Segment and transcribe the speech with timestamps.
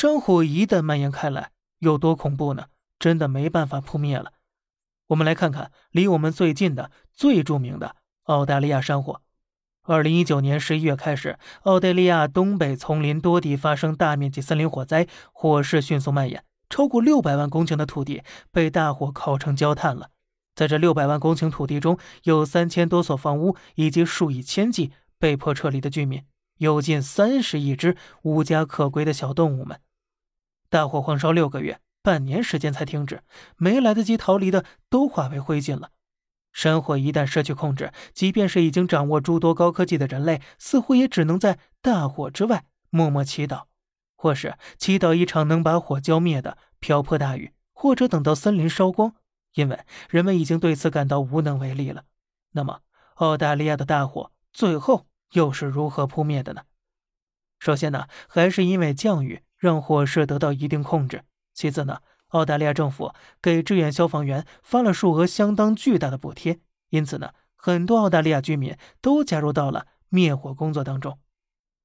[0.00, 2.66] 山火一旦蔓延开来，有多恐怖呢？
[3.00, 4.34] 真的没办法扑灭了。
[5.08, 9.20] 我们来看看离我们最近的、最著名的澳大利亚山火。
[9.82, 18.22] 二零一九年十一月开始，澳大利亚东北丛林多地发生大面积森林火灾，火势迅速蔓延，超过六百万公顷的土地
[18.52, 20.10] 被大火烤成焦炭了。
[20.54, 26.22] 在这六百万公顷土地中，有三千多所房屋以及数以千计被迫撤离的居民，
[26.58, 29.80] 有近三十亿只无家可归的小动物们。
[30.68, 33.22] 大火焚烧六个月，半年时间才停止，
[33.56, 35.90] 没来得及逃离的都化为灰烬了。
[36.52, 43.64] 山火一旦失去控制，即便是已经掌握诸多高科技的人类，似乎也只能在大火之外默默祈祷，
[44.16, 49.14] 或是祈祷一场能把火浇灭的瓢泼大雨，或者等到森林烧光，
[49.54, 49.78] 因为
[50.10, 52.04] 人们已经对此感到无能为力了。
[52.52, 52.80] 那么，
[53.16, 56.62] 澳大利亚的大火最后又是如何扑灭的呢？
[57.58, 61.18] 首先呢，还是因为降雨让火势得到一定控制；
[61.52, 61.98] 其次呢。
[62.28, 66.60] 澳大利亚政府给志愿消防员发了数额相当巨大的补贴，
[66.90, 71.18] 因此呢，很多澳大利亚居民都加入到了灭火工作当中。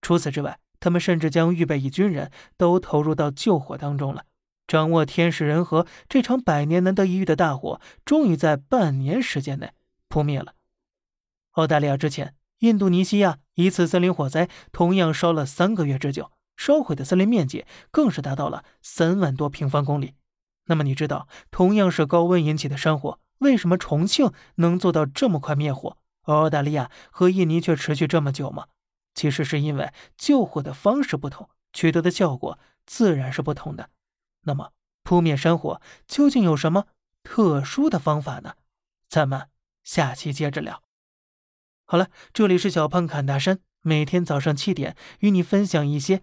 [0.00, 4.24] 除此之外，他们甚至将预备役军人都投入到救火当中了。
[4.66, 9.70] 掌握天时人和，这场百年难得一遇的大火终于在半年时间内
[10.08, 10.54] 扑灭了。
[11.52, 20.14] 澳大利亚之前，印度尼西亚一次森林火灾同样烧了三个月之久，烧毁的森林面积更是达到了三万多平方公里。
[20.66, 28.66] 那么你知道，同样是高温引起的山火，为什么重庆能做到这么快灭火，而澳大利亚和印尼却持续这么久吗？
[29.14, 33.90] 其实是因为救火的方式不同，取得的效果自然是不同的。
[34.42, 34.70] 那么
[35.02, 36.86] 扑灭山火究竟有什么
[37.22, 38.54] 特殊的方法呢？
[39.08, 39.48] 咱们
[39.82, 40.82] 下期接着聊。
[41.84, 46.22] 好了，这里是小胖侃大山，每天早上七点与你分享一些